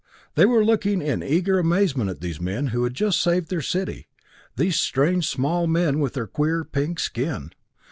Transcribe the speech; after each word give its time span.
They 0.33 0.45
were 0.47 0.65
looking 0.65 0.99
in 0.99 1.21
eager 1.21 1.59
amazement 1.59 2.09
at 2.09 2.21
these 2.21 2.41
men 2.41 2.69
who 2.73 2.83
had 2.85 2.95
just 2.95 3.21
saved 3.21 3.51
their 3.51 3.61
city, 3.61 4.07
these 4.55 4.77
strange 4.79 5.29
small 5.29 5.67
men 5.67 5.99
with 5.99 6.13
their 6.15 6.25
queer 6.25 6.63
pink 6.63 6.97
skin. 6.99 7.51